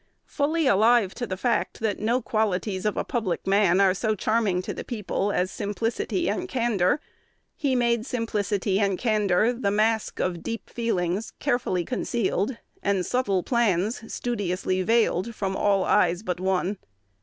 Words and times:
Fully 0.25 0.65
alive 0.65 1.13
to 1.13 1.27
the 1.27 1.37
fact 1.37 1.79
that 1.79 1.99
no 1.99 2.23
qualities 2.23 2.87
of 2.87 2.97
a 2.97 3.03
public 3.03 3.45
man 3.45 3.79
are 3.79 3.93
so 3.93 4.15
charming 4.15 4.63
to 4.63 4.73
the 4.73 4.83
people 4.83 5.31
as 5.31 5.51
simplicity 5.51 6.27
and 6.27 6.49
candor, 6.49 6.99
he 7.55 7.75
made 7.75 8.07
simplicity 8.07 8.79
and 8.79 8.97
candor 8.97 9.53
the 9.53 9.69
mask 9.69 10.19
of 10.19 10.41
deep 10.41 10.71
feelings 10.71 11.33
carefully 11.37 11.85
concealed, 11.85 12.57
and 12.81 13.05
subtle 13.05 13.43
plans 13.43 14.11
studiously 14.11 14.81
veiled 14.81 15.35
from 15.35 15.55
all 15.55 15.83
eyes 15.83 16.23
but 16.23 16.39
one. 16.39 16.79